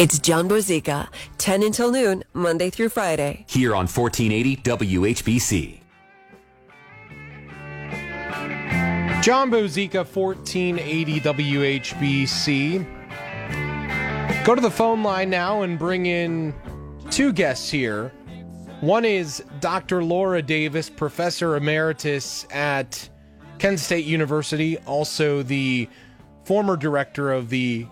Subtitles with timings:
[0.00, 3.44] It's John Bozica, 10 until noon, Monday through Friday.
[3.46, 5.80] Here on 1480 WHBC.
[9.22, 12.86] John Bozica, 1480 WHBC.
[14.46, 16.54] Go to the phone line now and bring in
[17.10, 18.08] two guests here.
[18.80, 20.02] One is Dr.
[20.02, 23.06] Laura Davis, Professor Emeritus at
[23.58, 25.90] Kent State University, also the
[26.44, 27.86] former director of the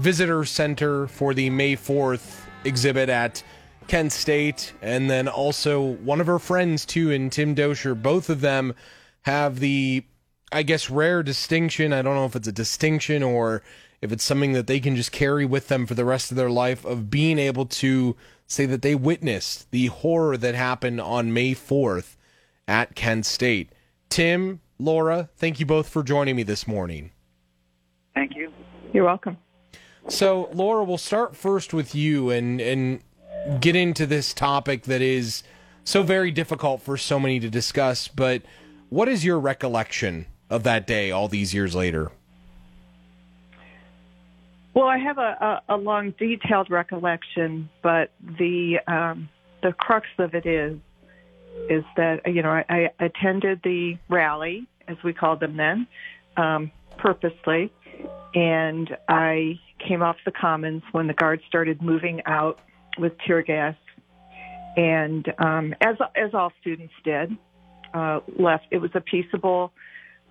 [0.00, 3.42] Visitor Center for the May 4th exhibit at
[3.86, 8.00] Kent State, and then also one of her friends, too, in Tim Doescher.
[8.00, 8.74] Both of them
[9.22, 10.04] have the,
[10.50, 11.92] I guess, rare distinction.
[11.92, 13.62] I don't know if it's a distinction or
[14.00, 16.48] if it's something that they can just carry with them for the rest of their
[16.48, 21.54] life of being able to say that they witnessed the horror that happened on May
[21.54, 22.16] 4th
[22.66, 23.70] at Kent State.
[24.08, 27.10] Tim, Laura, thank you both for joining me this morning.
[28.14, 28.50] Thank you.
[28.94, 29.36] You're welcome.
[30.08, 33.02] So, Laura, we'll start first with you and and
[33.60, 35.42] get into this topic that is
[35.84, 38.08] so very difficult for so many to discuss.
[38.08, 38.42] But
[38.88, 42.10] what is your recollection of that day all these years later?
[44.74, 49.28] Well, I have a, a, a long, detailed recollection, but the um,
[49.62, 50.78] the crux of it is
[51.68, 55.86] is that you know I, I attended the rally, as we called them then,
[56.36, 57.72] um, purposely,
[58.34, 59.58] and I
[59.90, 62.60] came off the commons when the guards started moving out
[62.96, 63.74] with tear gas,
[64.76, 67.36] and um, as as all students did,
[67.92, 68.66] uh, left.
[68.70, 69.72] It was a peaceable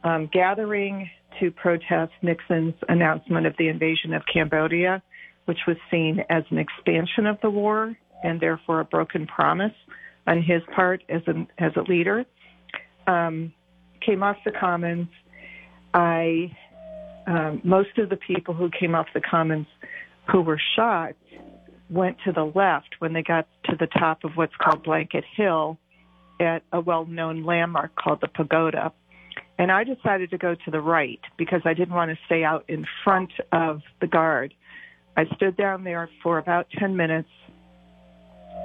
[0.05, 1.09] um, gathering
[1.41, 5.03] to protest Nixon's announcement of the invasion of Cambodia,
[5.43, 9.75] which was seen as an expansion of the war and therefore a broken promise
[10.25, 12.25] on his part as a as a leader.
[13.07, 13.51] Um,
[14.05, 15.09] came off the commons.
[15.93, 16.55] I
[17.29, 19.67] um, most of the people who came off the commons
[20.31, 21.13] who were shot
[21.89, 25.77] went to the left when they got to the top of what's called Blanket Hill
[26.39, 28.91] at a well-known landmark called the Pagoda.
[29.57, 32.65] And I decided to go to the right because I didn't want to stay out
[32.67, 34.53] in front of the guard.
[35.17, 37.29] I stood down there for about 10 minutes.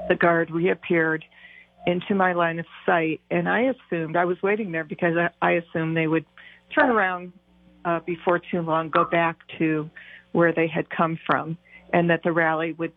[0.08, 1.24] The guard reappeared
[1.86, 5.53] into my line of sight, and I assumed, I was waiting there because I, I
[5.53, 6.24] assumed they would
[6.74, 7.32] turn around
[7.84, 9.89] uh, before too long go back to
[10.33, 11.56] where they had come from,
[11.93, 12.93] and that the rally would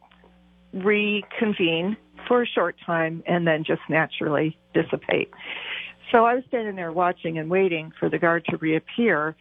[0.73, 1.95] reconvene
[2.27, 5.29] for a short time and then just naturally dissipate.
[6.11, 9.35] So I was standing there watching and waiting for the guard to reappear.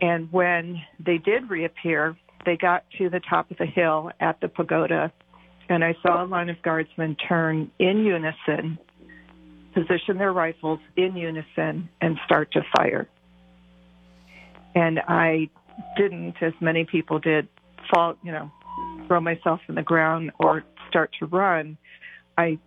[0.00, 4.48] And when they did reappear, they got to the top of the hill at the
[4.48, 5.12] pagoda,
[5.68, 8.78] and I saw a line of guardsmen turn in unison,
[9.72, 13.08] position their rifles in unison, and start to fire
[14.74, 15.48] and I
[15.96, 17.48] didn't, as many people did,
[17.92, 18.50] fall, you know,
[19.06, 21.76] throw myself in the ground or start to run.
[22.36, 22.58] I,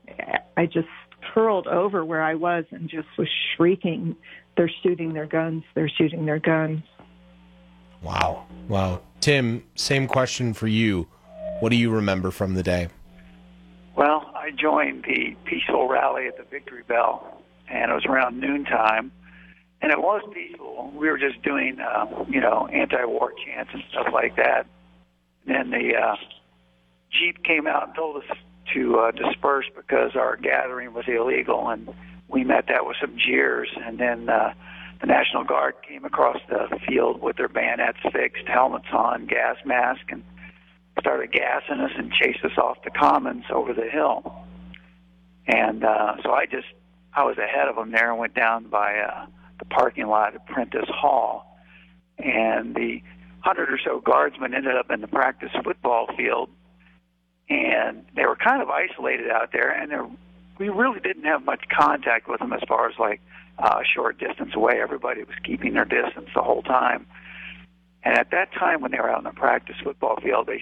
[0.55, 0.87] I just
[1.33, 4.15] curled over where I was and just was shrieking,
[4.55, 5.63] "They're shooting their guns!
[5.73, 6.83] They're shooting their guns!"
[8.01, 9.01] Wow, wow.
[9.19, 11.07] Tim, same question for you.
[11.59, 12.89] What do you remember from the day?
[13.95, 19.11] Well, I joined the peaceful rally at the Victory Bell, and it was around noontime
[19.81, 20.91] and it was peaceful.
[20.95, 24.65] We were just doing, uh, you know, anti-war chants and stuff like that.
[25.45, 26.15] And then the uh,
[27.11, 28.37] jeep came out and told us
[28.73, 31.89] to uh, disperse because our gathering was illegal, and
[32.27, 33.69] we met that with some jeers.
[33.85, 34.53] And then uh,
[34.99, 40.01] the National Guard came across the field with their bayonets fixed, helmets on, gas mask,
[40.09, 40.23] and
[40.99, 44.33] started gassing us and chased us off the commons over the hill.
[45.45, 46.67] And uh, so I just
[47.13, 48.97] I was ahead of them there and went down by.
[48.97, 49.27] Uh,
[49.59, 51.57] the parking lot at Prentice Hall,
[52.17, 53.01] and the
[53.39, 56.49] hundred or so guardsmen ended up in the practice football field,
[57.49, 60.05] and they were kind of isolated out there, and there,
[60.57, 63.21] we really didn't have much contact with them as far as like
[63.59, 64.81] uh, short distance away.
[64.81, 67.05] Everybody was keeping their distance the whole time.
[68.03, 70.61] And at that time, when they were out in the practice football field, they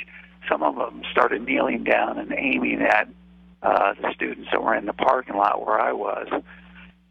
[0.50, 3.10] some of them started kneeling down and aiming at
[3.64, 6.28] uh, the students that were in the parking lot where I was.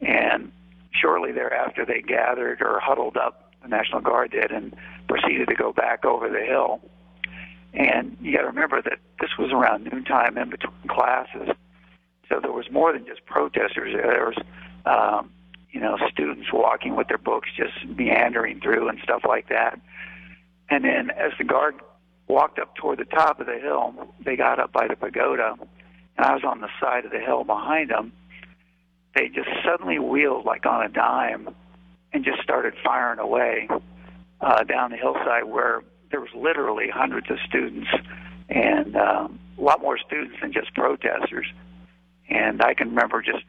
[0.01, 0.53] And
[0.94, 4.75] shortly thereafter, they gathered or huddled up, the National Guard did, and
[5.08, 6.81] proceeded to go back over the hill.
[7.73, 11.49] And you got to remember that this was around noontime in between classes.
[12.29, 13.94] So there was more than just protesters.
[13.94, 14.37] There was,
[14.87, 15.31] um,
[15.73, 19.81] you know, students walking with their books, just meandering through and stuff like that.
[20.70, 21.75] And then as the guard
[22.29, 23.93] walked up toward the top of the hill,
[24.25, 25.56] they got up by the pagoda,
[26.17, 28.12] and I was on the side of the hill behind them.
[29.14, 31.49] They just suddenly wheeled like on a dime
[32.12, 33.69] and just started firing away
[34.40, 37.88] uh, down the hillside where there was literally hundreds of students
[38.49, 41.46] and um, a lot more students than just protesters.
[42.28, 43.44] And I can remember just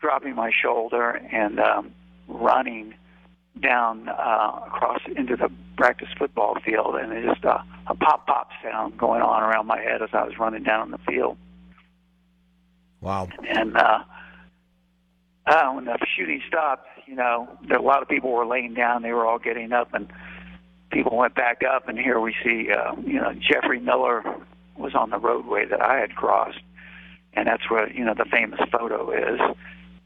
[0.00, 1.92] dropping my shoulder and um,
[2.28, 2.94] running
[3.60, 8.48] down uh, across into the practice football field, and it just a, a pop pop
[8.62, 11.36] sound going on around my head as I was running down the field.
[13.00, 13.28] Wow!
[13.48, 14.04] And uh,
[15.46, 19.12] uh, when the shooting stopped, you know, a lot of people were laying down; they
[19.12, 20.08] were all getting up, and
[20.90, 21.88] people went back up.
[21.88, 24.22] And here we see, uh, you know, Jeffrey Miller
[24.76, 26.60] was on the roadway that I had crossed,
[27.34, 29.40] and that's where you know the famous photo is.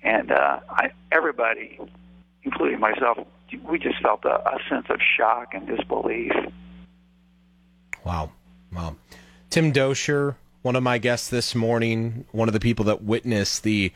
[0.03, 1.79] And uh, I, everybody,
[2.43, 3.19] including myself,
[3.69, 6.33] we just felt a, a sense of shock and disbelief.
[8.05, 8.31] Wow.
[8.73, 8.97] Wow.
[9.51, 13.93] Tim Doescher, one of my guests this morning, one of the people that witnessed the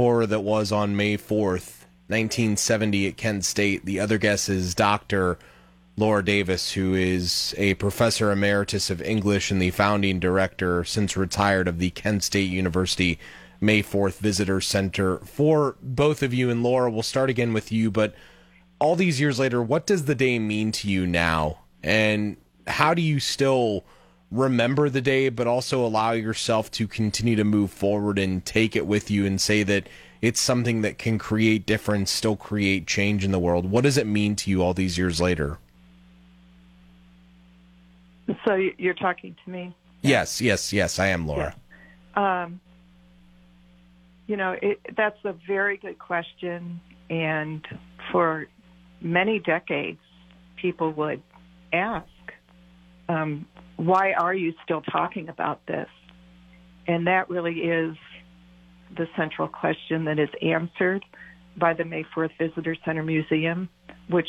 [0.00, 3.84] horror that was on May 4th, 1970 at Kent State.
[3.84, 5.38] The other guest is Dr.
[5.98, 11.68] Laura Davis, who is a professor emeritus of English and the founding director, since retired,
[11.68, 13.18] of the Kent State University
[13.60, 15.18] May 4th Visitor Center.
[15.18, 18.14] For both of you, and Laura, we'll start again with you, but
[18.78, 21.58] all these years later, what does the day mean to you now?
[21.82, 23.84] And how do you still
[24.30, 28.86] remember the day, but also allow yourself to continue to move forward and take it
[28.86, 29.88] with you and say that
[30.22, 33.70] it's something that can create difference, still create change in the world?
[33.70, 35.58] What does it mean to you all these years later?
[38.44, 39.74] So you're talking to me?
[40.02, 41.54] Yes, yes, yes, I am, Laura.
[42.14, 42.60] Um,
[44.26, 46.80] you know, it, that's a very good question.
[47.08, 47.66] And
[48.12, 48.46] for
[49.00, 49.98] many decades,
[50.56, 51.22] people would
[51.72, 52.06] ask,
[53.08, 53.46] um,
[53.80, 55.88] why are you still talking about this?
[56.86, 57.96] And that really is
[58.94, 61.02] the central question that is answered
[61.56, 63.70] by the May 4th Visitor Center Museum,
[64.10, 64.28] which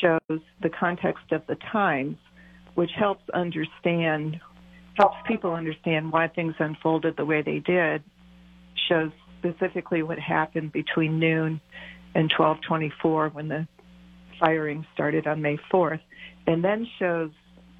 [0.00, 2.16] shows the context of the times,
[2.74, 4.40] which helps understand,
[4.94, 8.04] helps people understand why things unfolded the way they did,
[8.88, 11.60] shows specifically what happened between noon
[12.14, 13.66] and 1224 when the
[14.38, 16.00] firing started on May 4th,
[16.46, 17.30] and then shows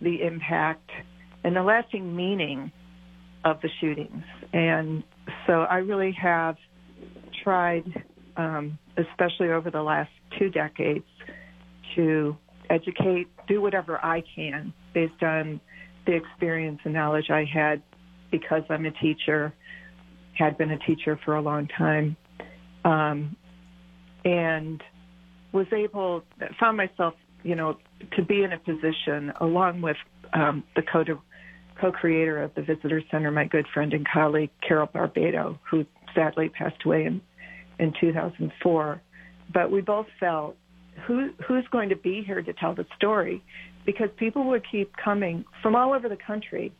[0.00, 0.90] the impact
[1.44, 2.72] and the lasting meaning
[3.44, 4.24] of the shootings.
[4.52, 5.02] And
[5.46, 6.56] so I really have
[7.42, 7.84] tried,
[8.36, 11.04] um, especially over the last two decades,
[11.96, 12.36] to
[12.68, 15.60] educate, do whatever I can based on
[16.06, 17.82] the experience and knowledge I had
[18.30, 19.52] because I'm a teacher,
[20.34, 22.16] had been a teacher for a long time,
[22.84, 23.36] um,
[24.24, 24.82] and
[25.52, 26.22] was able,
[26.58, 27.76] found myself, you know,
[28.16, 29.96] to be in a position along with
[30.32, 31.04] um, the co
[31.80, 36.84] co-creator of the visitor center, my good friend and colleague Carol Barbato, who sadly passed
[36.84, 37.20] away in
[37.78, 39.00] in 2004.
[39.52, 40.56] But we both felt
[41.06, 43.42] who who's going to be here to tell the story,
[43.86, 46.72] because people would keep coming from all over the country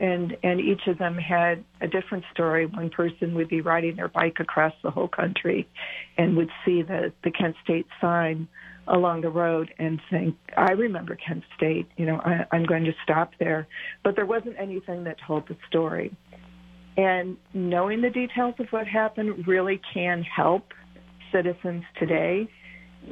[0.00, 2.66] and and each of them had a different story.
[2.66, 5.68] One person would be riding their bike across the whole country,
[6.16, 8.48] and would see the the Kent State sign
[8.90, 11.88] along the road and think, "I remember Kent State.
[11.96, 13.66] You know, I, I'm going to stop there."
[14.04, 16.14] But there wasn't anything that told the story.
[16.96, 20.72] And knowing the details of what happened really can help
[21.32, 22.48] citizens today.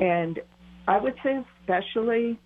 [0.01, 0.41] And
[0.87, 2.39] I would say, especially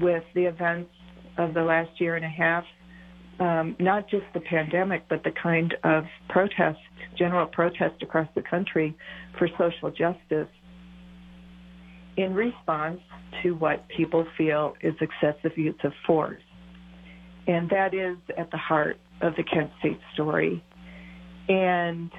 [0.00, 0.90] with the events
[1.38, 2.64] of the last year and a half,
[3.38, 6.78] um, not just the pandemic, but the kind of protest,
[7.18, 8.96] general protest across the country
[9.38, 10.48] for social justice
[12.16, 13.00] in response
[13.42, 16.42] to what people feel is excessive use of force.
[17.46, 20.64] And that is at the heart of the Kent State story.
[21.48, 22.10] And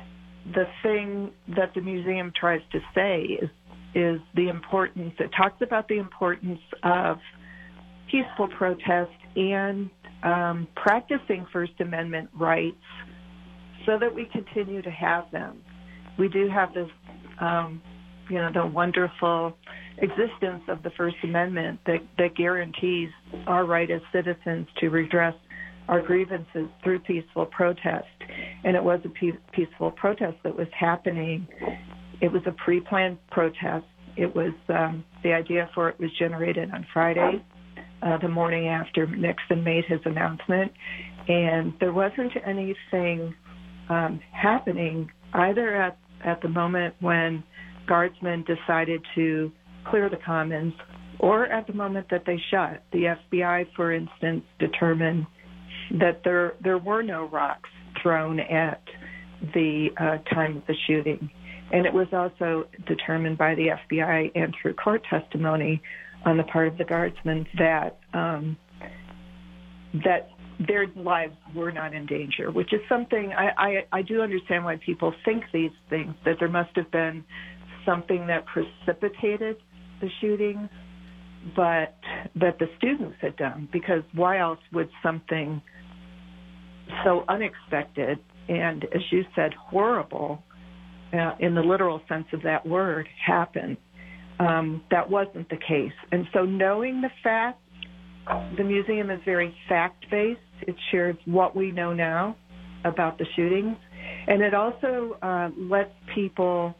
[0.53, 3.49] the thing that the museum tries to say is,
[3.93, 7.17] is the importance, it talks about the importance of
[8.09, 9.89] peaceful protest and
[10.23, 12.77] um, practicing First Amendment rights
[13.85, 15.61] so that we continue to have them.
[16.17, 16.89] We do have this,
[17.39, 17.81] um,
[18.29, 19.53] you know, the wonderful
[19.97, 23.09] existence of the First Amendment that, that guarantees
[23.47, 25.35] our right as citizens to redress
[25.87, 28.05] our grievances through peaceful protest.
[28.63, 31.47] And it was a pe- peaceful protest that was happening
[32.21, 33.85] It was a pre-planned protest.
[34.15, 37.43] It was um, the idea for it was generated on Friday,
[38.01, 40.71] uh, the morning after Nixon made his announcement,
[41.27, 43.35] and there wasn't anything
[43.89, 47.43] um, happening either at at the moment when
[47.87, 49.51] guardsmen decided to
[49.89, 50.73] clear the commons
[51.19, 52.81] or at the moment that they shot.
[52.91, 55.25] The FBI, for instance, determined
[55.99, 57.69] that there there were no rocks
[58.01, 58.81] thrown at
[59.53, 61.29] the uh, time of the shooting.
[61.71, 65.81] And it was also determined by the FBI and through court testimony
[66.25, 68.57] on the part of the guardsmen that um,
[70.05, 70.29] that
[70.67, 74.79] their lives were not in danger, which is something I, I, I do understand why
[74.83, 77.23] people think these things, that there must have been
[77.85, 79.57] something that precipitated
[80.01, 80.69] the shootings,
[81.55, 81.95] but
[82.35, 85.61] that the students had done, because why else would something
[87.03, 90.43] so unexpected and, as you said, horrible
[91.13, 93.77] uh, in the literal sense of that word happen?
[94.39, 95.93] Um, that wasn't the case.
[96.11, 97.59] And so knowing the facts,
[98.57, 100.39] the museum is very fact based.
[100.61, 102.35] It shares what we know now
[102.83, 103.77] about the shootings.
[104.27, 106.75] And it also uh, lets people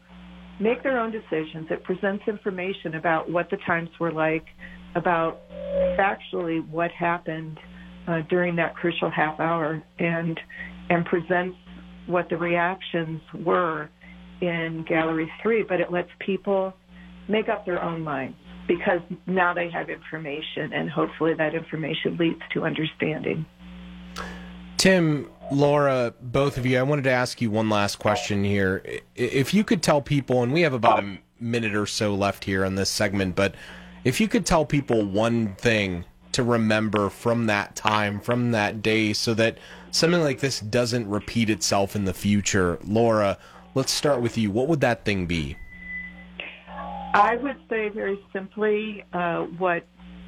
[0.60, 1.68] make their own decisions.
[1.70, 4.44] It presents information about what the times were like,
[4.94, 5.40] about
[5.98, 7.58] factually what happened
[8.06, 10.38] uh, during that crucial half hour, and
[10.90, 11.56] and presents
[12.06, 13.90] what the reactions were
[14.40, 15.64] in Gallery 3.
[15.68, 16.72] But it lets people
[17.28, 18.36] make up their own minds
[18.66, 23.46] because now they have information, and hopefully that information leads to understanding.
[24.78, 28.80] Tim, Laura, both of you, I wanted to ask you one last question here.
[29.16, 32.64] If you could tell people, and we have about a minute or so left here
[32.64, 33.56] on this segment, but
[34.04, 39.12] if you could tell people one thing to remember from that time, from that day,
[39.12, 39.58] so that
[39.90, 43.36] something like this doesn't repeat itself in the future, Laura,
[43.74, 44.52] let's start with you.
[44.52, 45.56] What would that thing be?
[47.14, 49.84] I would say very simply uh, what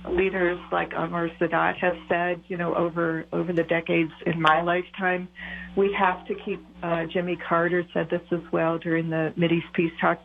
[0.08, 5.28] leaders like Anwar Sadat have said, you know, over over the decades in my lifetime.
[5.76, 6.64] We have to keep.
[6.82, 10.24] Uh, Jimmy Carter said this as well during the Mideast peace talks.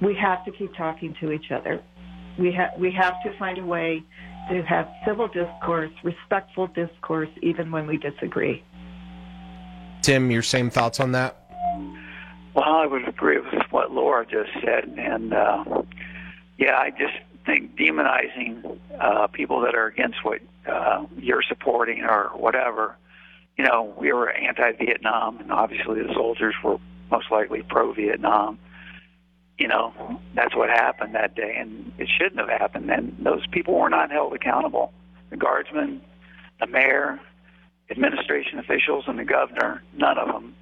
[0.00, 1.82] We have to keep talking to each other.
[2.38, 4.02] We have we have to find a way
[4.50, 8.64] to have civil discourse, respectful discourse, even when we disagree.
[10.02, 11.36] Tim, your same thoughts on that?
[12.54, 15.82] Well, I would agree with what Laura just said, and uh,
[16.58, 17.14] yeah, I just
[17.50, 22.96] think demonizing uh, people that are against what uh, you're supporting or whatever.
[23.56, 26.78] You know, we were anti-Vietnam, and obviously the soldiers were
[27.10, 28.58] most likely pro-Vietnam.
[29.58, 32.90] You know, that's what happened that day, and it shouldn't have happened.
[32.90, 34.92] And those people were not held accountable.
[35.28, 36.00] The guardsmen,
[36.60, 37.20] the mayor,
[37.90, 40.54] administration officials, and the governor, none of them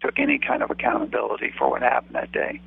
[0.00, 2.60] took any kind of accountability for what happened that day.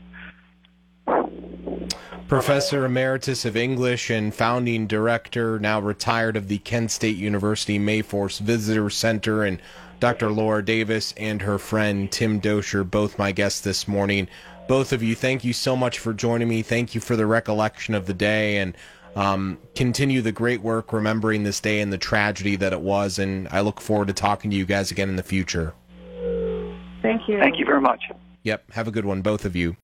[2.27, 8.03] Professor Emeritus of English and founding director, now retired of the Kent State University May
[8.03, 9.61] 4th Visitor Center, and
[10.01, 10.29] Dr.
[10.29, 14.27] Laura Davis and her friend Tim Doescher, both my guests this morning.
[14.67, 16.63] Both of you, thank you so much for joining me.
[16.63, 18.75] Thank you for the recollection of the day and
[19.15, 23.19] um, continue the great work remembering this day and the tragedy that it was.
[23.19, 25.73] And I look forward to talking to you guys again in the future.
[27.01, 27.39] Thank you.
[27.39, 28.03] Thank you very much.
[28.43, 28.71] Yep.
[28.71, 29.75] Have a good one, both of you.